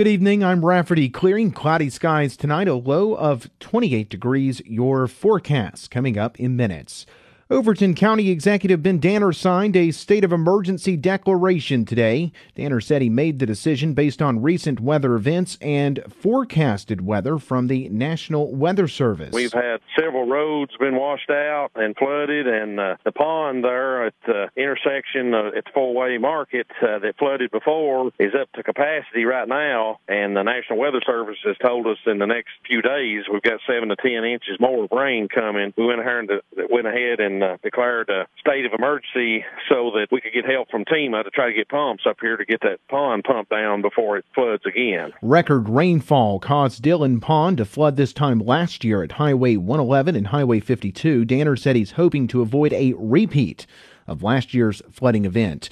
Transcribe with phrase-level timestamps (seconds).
[0.00, 0.42] Good evening.
[0.42, 1.10] I'm Rafferty.
[1.10, 4.62] Clearing cloudy skies tonight, a low of 28 degrees.
[4.64, 7.04] Your forecast coming up in minutes.
[7.52, 12.30] Overton County Executive Ben Danner signed a state of emergency declaration today.
[12.54, 17.66] Danner said he made the decision based on recent weather events and forecasted weather from
[17.66, 19.32] the National Weather Service.
[19.32, 24.14] We've had several roads been washed out and flooded, and uh, the pond there at
[24.26, 29.24] the intersection uh, at the four-way market uh, that flooded before is up to capacity
[29.24, 29.98] right now.
[30.06, 33.58] And the National Weather Service has told us in the next few days we've got
[33.66, 35.74] seven to ten inches more rain coming.
[35.76, 36.30] We went and
[36.70, 40.70] went ahead and uh, declared a state of emergency so that we could get help
[40.70, 43.82] from TEMA to try to get pumps up here to get that pond pumped down
[43.82, 45.12] before it floods again.
[45.22, 50.28] Record rainfall caused Dillon Pond to flood this time last year at Highway 111 and
[50.28, 51.24] Highway 52.
[51.24, 53.66] Danner said he's hoping to avoid a repeat
[54.06, 55.68] of last year's flooding event.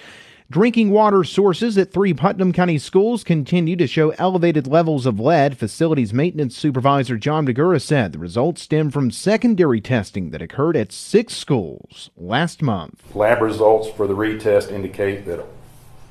[0.51, 5.59] Drinking water sources at three Putnam County schools continue to show elevated levels of lead.
[5.59, 10.91] Facilities maintenance supervisor John Magura said the results stem from secondary testing that occurred at
[10.91, 13.15] six schools last month.
[13.15, 15.45] Lab results for the retest indicate that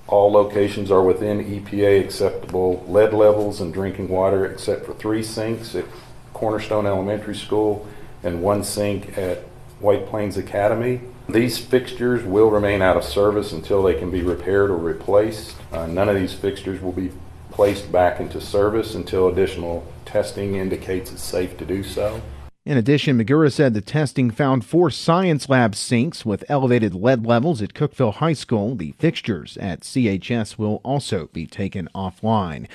[0.06, 5.74] all locations are within EPA acceptable lead levels in drinking water except for three sinks
[5.74, 5.86] at
[6.34, 7.88] Cornerstone Elementary School
[8.22, 9.44] and one sink at
[9.80, 11.02] White Plains Academy.
[11.30, 15.56] These fixtures will remain out of service until they can be repaired or replaced.
[15.72, 17.12] Uh, none of these fixtures will be
[17.52, 22.22] placed back into service until additional testing indicates it's safe to do so.
[22.66, 27.62] In addition, Magura said the testing found four science lab sinks with elevated lead levels
[27.62, 28.76] at Cookeville High School.
[28.76, 32.68] The fixtures at CHS will also be taken offline.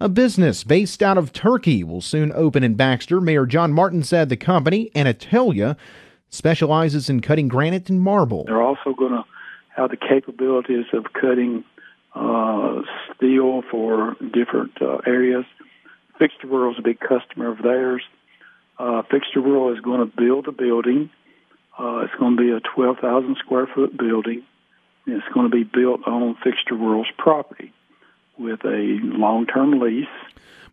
[0.00, 3.20] A business based out of Turkey will soon open in Baxter.
[3.20, 5.76] Mayor John Martin said the company, Anatolia,
[6.32, 8.44] specializes in cutting granite and marble.
[8.44, 9.24] They're also going to
[9.76, 11.64] have the capabilities of cutting
[12.14, 12.80] uh,
[13.14, 15.44] steel for different uh, areas.
[16.18, 18.02] Fixture World is a big customer of theirs.
[18.78, 21.10] Uh, Fixture World is going to build a building.
[21.78, 24.42] Uh, it's going to be a 12,000 square foot building.
[25.06, 27.72] It's going to be built on Fixture World's property
[28.38, 30.06] with a long term lease.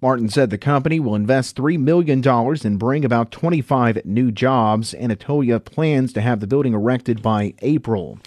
[0.01, 4.93] Martin said the company will invest $3 million and bring about 25 new jobs.
[4.93, 8.17] Anatolia plans to have the building erected by April.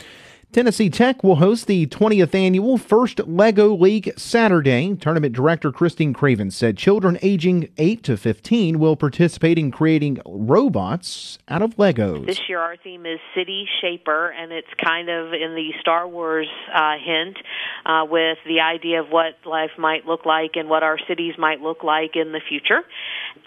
[0.53, 4.95] Tennessee Tech will host the 20th annual First Lego League Saturday.
[4.97, 11.39] Tournament director Christine Craven said children aging 8 to 15 will participate in creating robots
[11.49, 12.27] out of Legos.
[12.27, 16.49] This year our theme is City Shaper, and it's kind of in the Star Wars
[16.75, 17.39] uh, hint
[17.85, 21.61] uh, with the idea of what life might look like and what our cities might
[21.61, 22.83] look like in the future.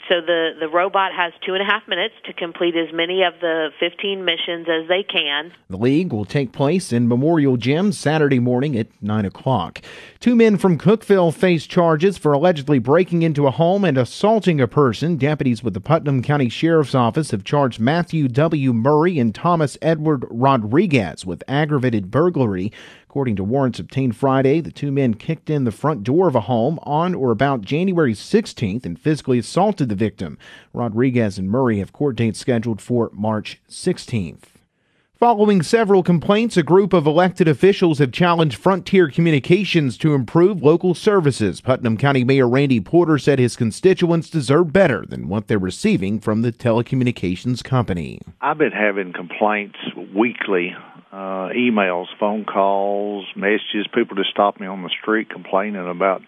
[0.10, 3.34] So the, the robot has two and a half minutes to complete as many of
[3.42, 5.52] the 15 missions as they can.
[5.70, 9.82] The league will take place in Memorial Gym Saturday morning at 9 o'clock.
[10.20, 14.68] Two men from Cookeville face charges for allegedly breaking into a home and assaulting a
[14.68, 15.18] person.
[15.18, 18.74] Deputies with the Putnam County Sheriff's Office have charged Matthew W.
[18.74, 22.72] Murray and Thomas Edward Rodriguez with aggravated burglary.
[23.16, 26.42] According to warrants obtained Friday, the two men kicked in the front door of a
[26.42, 30.38] home on or about January 16th and physically assaulted the victim.
[30.74, 34.42] Rodriguez and Murray have court dates scheduled for March 16th.
[35.14, 40.94] Following several complaints, a group of elected officials have challenged Frontier Communications to improve local
[40.94, 41.62] services.
[41.62, 46.42] Putnam County Mayor Randy Porter said his constituents deserve better than what they're receiving from
[46.42, 48.20] the telecommunications company.
[48.42, 49.78] I've been having complaints
[50.14, 50.76] weekly
[51.16, 53.88] uh, emails, phone calls, messages.
[53.94, 56.22] People just stop me on the street complaining about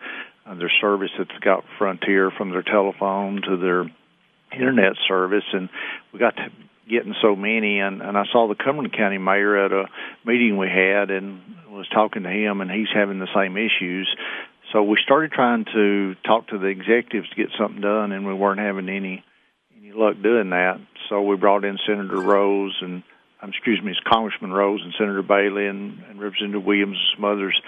[0.46, 3.92] uh, their service that's got Frontier from their telephone to their
[4.54, 5.68] internet service, and
[6.14, 6.48] we got to
[6.90, 7.80] getting so many.
[7.82, 9.90] And, and I saw the Cumberland County mayor at a
[10.24, 14.08] meeting we had, and was talking to him, and he's having the same issues.
[14.72, 18.34] So we started trying to talk to the executives to get something done, and we
[18.34, 19.22] weren't having any
[19.78, 20.80] any luck doing that.
[21.10, 23.04] So we brought in Senator Rose and
[23.42, 27.26] um, excuse me, it's Congressman Rose and Senator Bailey and, and Representative Williams and some
[27.26, 27.60] others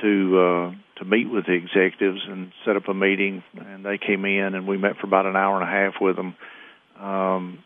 [0.00, 3.42] to uh, to meet with the executives and set up a meeting.
[3.58, 6.16] And they came in and we met for about an hour and a half with
[6.16, 6.36] them.
[7.00, 7.64] Um,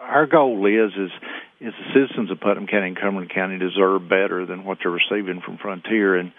[0.00, 1.10] our goal is is
[1.60, 5.42] is the citizens of Putnam County and Cumberland County deserve better than what they're receiving
[5.44, 6.16] from Frontier.
[6.16, 6.32] And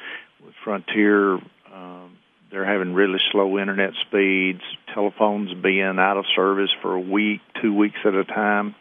[0.43, 1.33] with Frontier,
[1.73, 2.17] um,
[2.51, 4.61] they're having really slow internet speeds,
[4.93, 8.75] telephones being out of service for a week, two weeks at a time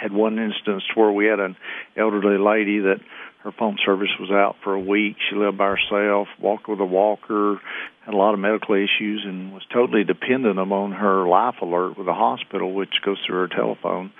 [0.00, 1.56] had one instance where we had an
[1.96, 3.00] elderly lady that
[3.42, 5.16] her phone service was out for a week.
[5.28, 7.60] She lived by herself, walked with a walker,
[8.04, 12.06] had a lot of medical issues, and was totally dependent upon her life alert with
[12.06, 14.12] the hospital, which goes through her telephone.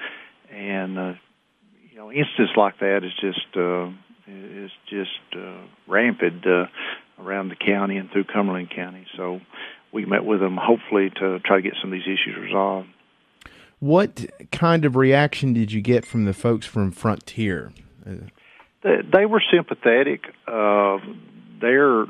[0.51, 1.13] And uh,
[1.91, 3.89] you know, instances like that is just uh,
[4.27, 6.47] is just uh, rampant.
[6.47, 6.67] Uh,
[7.21, 9.07] around the county and through Cumberland County.
[9.17, 9.41] So
[9.93, 12.89] we met with them hopefully to try to get some of these issues resolved.
[13.81, 17.73] What kind of reaction did you get from the folks from Frontier?
[18.83, 20.25] They, were sympathetic.
[20.47, 20.99] Uh,
[21.61, 22.07] they're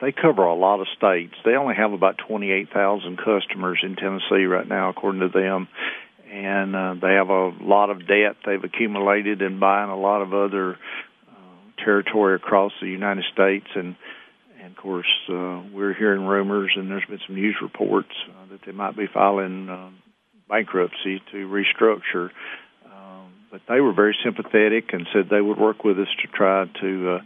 [0.00, 1.34] they cover a lot of states.
[1.44, 5.68] They only have about 28,000 customers in Tennessee right now, according to them,
[6.30, 10.34] and uh, they have a lot of debt they've accumulated in buying a lot of
[10.34, 10.72] other
[11.28, 13.96] uh, territory across the United States and
[14.60, 18.60] and of course uh, we're hearing rumors and there's been some news reports uh, that
[18.66, 19.90] they might be filing uh,
[20.48, 22.30] bankruptcy to restructure
[22.86, 26.66] um, but they were very sympathetic and said they would work with us to try
[26.80, 27.20] to uh,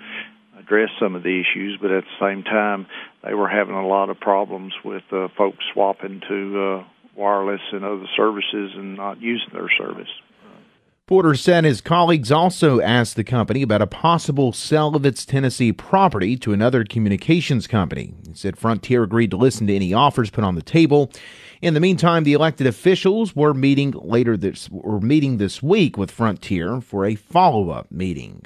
[0.58, 2.86] address some of the issues, but at the same time,
[3.24, 6.84] they were having a lot of problems with uh, folks swapping to uh,
[7.16, 10.08] wireless and other services and not using their service.
[11.08, 15.72] Porter said his colleagues also asked the company about a possible sale of its Tennessee
[15.72, 18.12] property to another communications company.
[18.26, 21.10] He said Frontier agreed to listen to any offers put on the table.
[21.62, 26.10] In the meantime, the elected officials were meeting later this were meeting this week with
[26.10, 28.42] Frontier for a follow-up meeting.